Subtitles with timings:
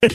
[0.00, 0.10] Le,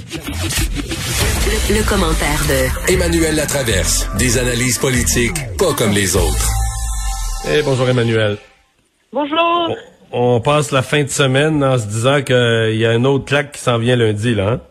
[1.89, 4.09] commentaire de Emmanuel Latraverse.
[4.17, 6.47] Des analyses politiques pas comme les autres.
[7.51, 8.37] Eh bonjour Emmanuel.
[9.11, 9.75] Bonjour.
[10.13, 13.51] On, passe la fin de semaine en se disant qu'il y a un autre claque
[13.51, 14.51] qui s'en vient lundi, là.
[14.51, 14.61] Hein?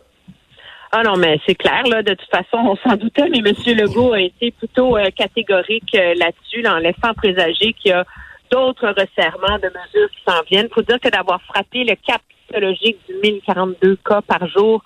[0.93, 3.55] Ah non, mais c'est clair, là, de toute façon, on s'en doutait, mais M.
[3.77, 8.07] Legault a été plutôt euh, catégorique euh, là-dessus, en laissant présager qu'il y a
[8.51, 10.69] d'autres resserrements de mesures qui s'en viennent.
[10.71, 12.23] Il faut dire que d'avoir frappé le cap
[12.53, 14.83] psychologique du 1042 cas par jour,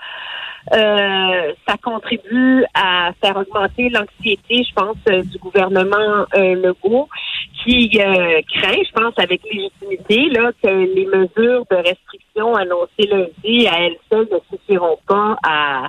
[0.73, 7.09] euh, ça contribue à faire augmenter l'anxiété, je pense, euh, du gouvernement euh, Legault,
[7.65, 13.81] qui craint, je pense, avec légitimité, là, que les mesures de restriction annoncées lundi à
[13.81, 15.89] elles seules ne suffiront pas à,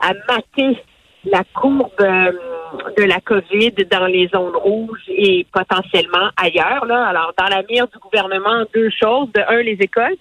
[0.00, 0.78] à mater
[1.24, 6.86] la courbe de la COVID dans les zones rouges et potentiellement ailleurs.
[6.86, 7.06] Là.
[7.06, 9.30] Alors, dans la mire du gouvernement, deux choses.
[9.32, 10.16] De un, les écoles.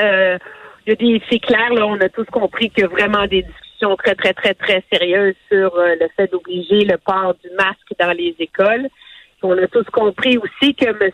[0.00, 0.38] Euh,
[1.30, 4.32] c'est clair, là, on a tous compris qu'il y a vraiment des discussions très, très,
[4.32, 8.88] très, très sérieuses sur euh, le fait d'obliger le port du masque dans les écoles.
[9.42, 11.10] On a tous compris aussi que M.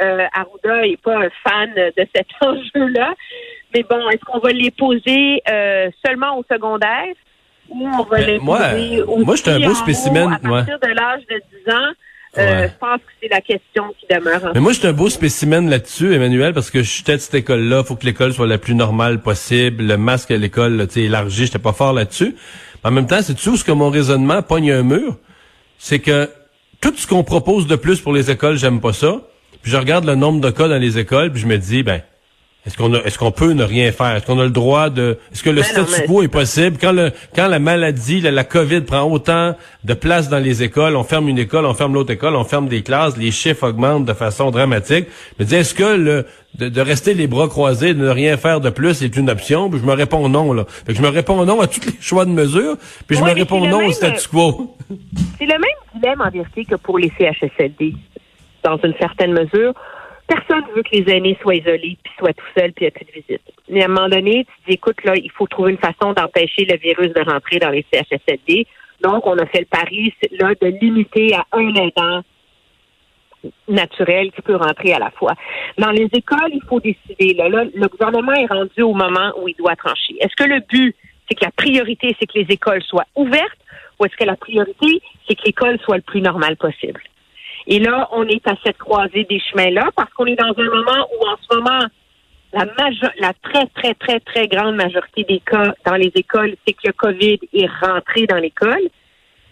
[0.00, 3.14] Euh, Arruda n'est pas un fan de cet enjeu-là.
[3.74, 7.14] Mais bon, est-ce qu'on va les poser euh, seulement au secondaire
[7.68, 10.32] ou on va ben, les poser au Moi, je un beau spécimen.
[10.32, 11.92] à partir de l'âge de 10 ans?
[12.38, 14.52] Euh, je pense que c'est la question qui demeure.
[14.54, 17.84] Mais moi, je un beau spécimen là-dessus, Emmanuel, parce que je suis de cette école-là.
[17.84, 19.84] faut que l'école soit la plus normale possible.
[19.84, 22.34] Le masque à l'école, tu sais, élargi, j'étais pas fort là-dessus.
[22.84, 25.18] En même temps, c'est tout ce que mon raisonnement pogne un mur?
[25.78, 26.30] C'est que
[26.80, 29.20] tout ce qu'on propose de plus pour les écoles, j'aime pas ça.
[29.62, 32.02] Puis je regarde le nombre de cas dans les écoles, puis je me dis, ben,
[32.64, 34.14] est-ce qu'on est-ce qu'on peut ne rien faire?
[34.14, 36.76] Est-ce qu'on a le droit de Est-ce que le ben statu quo est possible?
[36.80, 40.94] Quand le quand la maladie, la, la, Covid prend autant de place dans les écoles,
[40.94, 44.04] on ferme une école, on ferme l'autre école, on ferme des classes, les chiffres augmentent
[44.04, 45.06] de façon dramatique.
[45.40, 49.02] Dis est-ce que le de, rester les bras croisés, de ne rien faire de plus
[49.02, 49.68] est une option?
[49.68, 50.64] Puis je me réponds non là.
[50.68, 52.76] Fait que je me réponds non à tous les choix de mesures,
[53.08, 54.76] puis je me réponds non au statu quo.
[55.38, 57.96] C'est le même dilemme en vérité que pour les CHSLD
[58.62, 59.74] dans une certaine mesure
[60.34, 63.12] personne veut que les aînés soient isolés, puis soient tout seuls, puis a plus de
[63.12, 63.42] visite.
[63.68, 66.64] Mais à un moment donné, tu dis, écoute, là, il faut trouver une façon d'empêcher
[66.64, 68.66] le virus de rentrer dans les CHSLD.
[69.02, 72.22] Donc, on a fait le pari, là, de limiter à un aidant
[73.68, 75.34] naturel qui peut rentrer à la fois.
[75.78, 77.34] Dans les écoles, il faut décider.
[77.34, 80.14] Là, là, le gouvernement est rendu au moment où il doit trancher.
[80.20, 80.94] Est-ce que le but,
[81.28, 83.58] c'est que la priorité, c'est que les écoles soient ouvertes,
[83.98, 87.00] ou est-ce que la priorité, c'est que l'école soit le plus normal possible?
[87.66, 91.06] Et là, on est à cette croisée des chemins-là parce qu'on est dans un moment
[91.14, 91.86] où, en ce moment,
[92.52, 92.66] la,
[93.20, 96.92] la très, très, très, très grande majorité des cas dans les écoles, c'est que le
[96.92, 98.82] COVID est rentré dans l'école.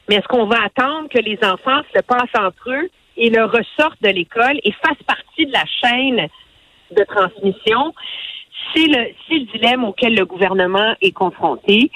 [0.08, 4.02] Mais est-ce qu'on va attendre que les enfants se passent entre eux et le ressortent
[4.02, 6.28] de l'école et fassent partie de la chaîne
[6.90, 7.94] de transmission?
[8.74, 11.90] C'est le, le dilemme auquel le gouvernement est confronté.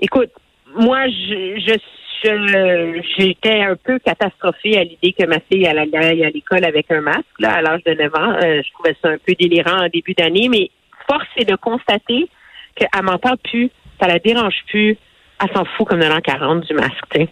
[0.00, 0.30] Écoute,
[0.74, 1.78] moi, je, je
[2.22, 7.24] j'étais un peu catastrophée à l'idée que ma fille allait à l'école avec un masque
[7.38, 8.32] là, à l'âge de 9 ans.
[8.42, 10.70] Euh, je trouvais ça un peu délirant en début d'année, mais
[11.08, 12.28] force est de constater
[12.74, 14.96] qu'elle m'entend plus, ça la dérange plus,
[15.40, 17.28] elle s'en fout comme de l'an 40 du masque.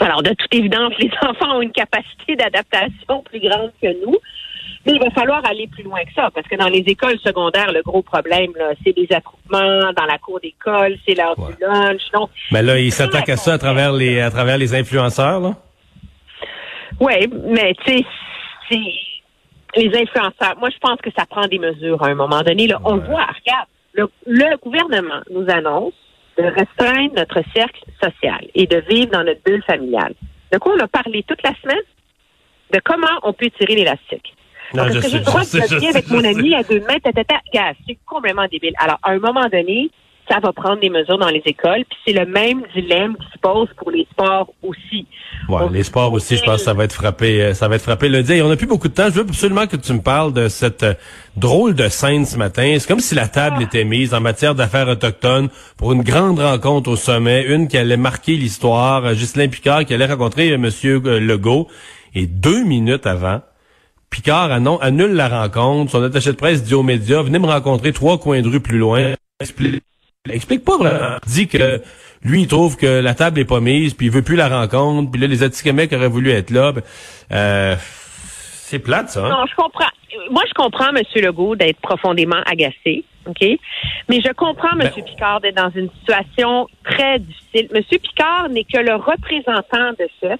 [0.00, 4.16] Alors, de toute évidence, les enfants ont une capacité d'adaptation plus grande que nous.
[4.86, 7.72] Mais il va falloir aller plus loin que ça, parce que dans les écoles secondaires,
[7.72, 8.52] le gros problème,
[8.84, 12.02] c'est les attroupements dans la cour d'école, c'est l'heure du lunch.
[12.12, 15.54] Donc, mais là, ils s'attaquent à ça à travers les à travers les influenceurs, là?
[17.00, 17.14] Oui,
[17.48, 17.98] mais tu
[18.70, 18.80] sais,
[19.76, 20.56] les influenceurs.
[20.58, 22.66] Moi, je pense que ça prend des mesures à un moment donné.
[22.66, 25.94] Là, On le voit, regarde, le, le gouvernement nous annonce
[26.38, 30.14] de restreindre notre cercle social et de vivre dans notre bulle familiale.
[30.52, 31.82] De quoi on a parlé toute la semaine?
[32.72, 34.34] De comment on peut tirer l'élastique.
[34.74, 37.08] Non, Parce que j'ai le droit de avec mon ami à deux mètres,
[37.86, 38.74] c'est complètement débile.
[38.78, 39.90] Alors, à un moment donné,
[40.30, 43.38] ça va prendre des mesures dans les écoles, puis c'est le même dilemme qui se
[43.38, 45.06] pose pour les sports aussi.
[45.48, 47.82] Ouais, les sports aussi, je pense que ça va être frappé, euh, ça va être
[47.82, 48.42] frappé le dit.
[48.42, 49.06] On n'a plus beaucoup de temps.
[49.06, 50.94] Je veux absolument que tu me parles de cette euh,
[51.36, 52.76] drôle de scène ce matin.
[52.78, 53.62] C'est comme si la table ah.
[53.62, 55.48] était mise en matière d'affaires autochtones
[55.78, 59.06] pour une grande rencontre au sommet, une qui allait marquer l'histoire.
[59.06, 61.68] Euh, Ghislain Picard qui allait rencontrer Monsieur Legault.
[62.14, 63.40] Et deux minutes avant,
[64.10, 65.92] Picard annule la rencontre.
[65.92, 68.78] Son attaché de presse dit aux médias, venez me rencontrer trois coins de rue plus
[68.78, 69.14] loin.
[69.40, 69.82] Explique,
[70.30, 71.16] explique pas vraiment.
[71.26, 71.80] Dit que
[72.22, 75.10] lui, il trouve que la table est pas mise, puis il veut plus la rencontre,
[75.10, 76.72] puis là, les Atikamekw auraient voulu être là.
[76.72, 76.82] Ben,
[77.32, 79.24] euh, c'est plate, ça.
[79.24, 79.30] Hein?
[79.30, 79.88] Non, je comprends.
[80.30, 81.02] Moi, je comprends, M.
[81.16, 83.40] Legault, d'être profondément agacé, OK?
[84.08, 84.90] Mais je comprends, M.
[84.94, 87.68] Ben, Picard, d'être dans une situation très difficile.
[87.74, 87.82] M.
[87.82, 90.36] Picard n'est que le représentant de ce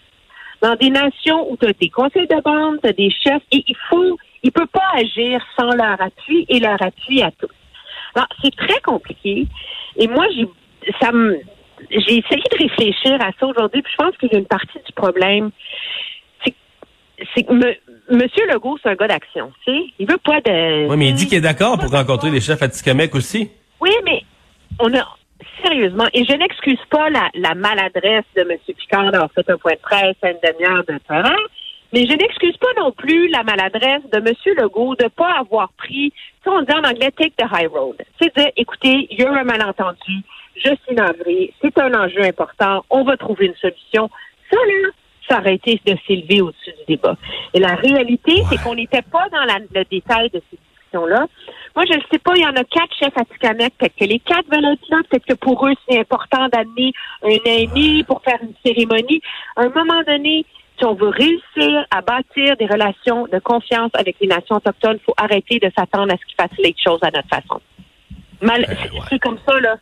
[0.62, 3.64] dans des nations où tu as des conseils de bande, tu as des chefs, et
[3.66, 7.49] il faut, il peut pas agir sans leur appui et leur appui à tous.
[8.14, 9.46] Alors, c'est très compliqué.
[9.96, 10.49] Et moi, j'ai
[11.00, 11.38] ça me
[11.90, 14.78] j'ai essayé de réfléchir à ça aujourd'hui, puis je pense qu'il y a une partie
[14.84, 15.50] du problème.
[17.34, 17.75] C'est que me,
[18.11, 19.84] Monsieur Legault, c'est un gars d'action, tu sais.
[19.99, 20.88] Il veut pas de.
[20.88, 23.50] Oui, mais il dit qu'il est d'accord pour rencontrer les chefs à Tikamek aussi.
[23.81, 24.22] Oui, mais
[24.78, 25.17] on a
[25.62, 28.58] sérieusement, et je n'excuse pas la, la, maladresse de M.
[28.67, 31.37] Picard d'avoir fait un point de presse à une demi-heure de terrain,
[31.93, 34.35] mais je n'excuse pas non plus la maladresse de M.
[34.56, 36.12] Legault de ne pas avoir pris,
[36.44, 37.96] ce on dit en anglais, take the high road.
[38.20, 40.23] C'est dire, écoutez, il y a un malentendu,
[40.56, 44.11] je suis navré, c'est un enjeu important, on va trouver une solution.
[44.50, 44.88] Ça, là,
[45.29, 47.17] ça aurait été de s'élever au-dessus du débat.
[47.55, 51.26] Et la réalité, c'est qu'on n'était pas dans le détail de ces discussions-là.
[51.78, 53.72] Moi, je ne sais pas, il y en a quatre chefs à Tikamek.
[53.78, 54.96] Peut-être que les quatre veulent être là.
[55.08, 56.92] Peut-être que pour eux, c'est important d'amener
[57.22, 59.22] un ami pour faire une cérémonie.
[59.54, 60.44] À un moment donné,
[60.76, 65.04] si on veut réussir à bâtir des relations de confiance avec les nations autochtones, il
[65.04, 67.60] faut arrêter de s'attendre à ce qu'ils fassent les choses à notre façon.
[68.42, 68.76] Mal, ben,
[69.08, 69.76] c'est comme ça, là.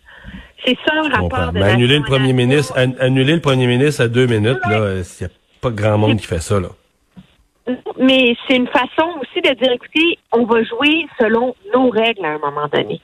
[0.66, 4.26] C'est ça le rapport de annuler le premier ministre, annuler le premier ministre à deux
[4.26, 5.30] minutes, là, il n'y a
[5.62, 6.68] pas grand monde qui fait ça, là.
[7.98, 12.30] Mais c'est une façon aussi de dire, écoutez, on va jouer selon nos règles à
[12.30, 13.00] un moment donné.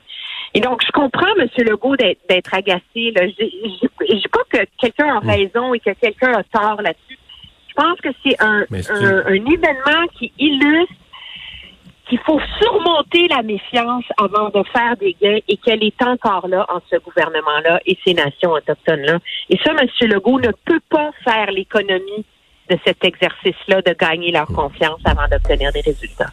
[0.53, 1.47] Et donc, je comprends, M.
[1.57, 2.81] Legault, d'être agacé.
[2.95, 5.29] Je ne dis pas que quelqu'un a hmm.
[5.29, 7.17] raison et que quelqu'un a tort là-dessus.
[7.69, 10.93] Je pense que c'est un, un, événement qui illustre
[12.07, 16.67] qu'il faut surmonter la méfiance avant de faire des gains et qu'elle est encore là
[16.69, 19.17] entre ce gouvernement-là et ces nations autochtones-là.
[19.49, 19.87] Et ça, M.
[20.07, 22.25] Legault ne peut pas faire l'économie
[22.69, 26.31] de cet exercice-là de gagner leur confiance avant d'obtenir des résultats.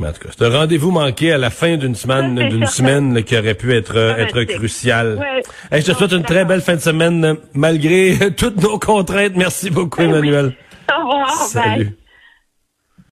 [0.00, 3.22] Mais en tout cas, c'est un rendez-vous manqué à la fin d'une semaine, d'une semaine
[3.22, 5.24] qui aurait pu être, être crucial.
[5.70, 9.36] je te souhaite une très belle fin de semaine malgré toutes nos contraintes.
[9.36, 10.52] Merci beaucoup, ben Emmanuel.
[10.92, 11.30] Au revoir.
[11.30, 11.96] Salut.